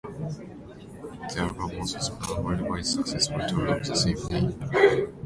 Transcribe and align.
The 1.29 1.35
album 1.37 1.77
also 1.77 1.99
spun 1.99 2.35
a 2.39 2.41
worldwide 2.41 2.87
successful 2.87 3.47
tour 3.47 3.67
of 3.67 3.85
the 3.85 3.95
same 3.95 4.17
name. 4.31 5.09